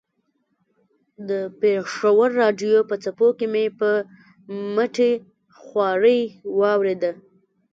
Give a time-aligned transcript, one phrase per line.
[1.29, 1.31] د
[1.61, 3.89] پېښور راډیو په څپو کې مې په
[4.75, 5.11] مټې
[5.59, 6.21] خوارۍ
[6.59, 7.11] واورېده.